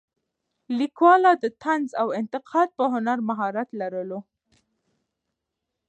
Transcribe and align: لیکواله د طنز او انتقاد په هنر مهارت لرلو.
لیکواله 0.79 1.31
د 1.43 1.45
طنز 1.61 1.89
او 2.01 2.07
انتقاد 2.19 2.69
په 2.77 2.85
هنر 2.93 3.17
مهارت 3.29 3.69
لرلو. 3.79 4.19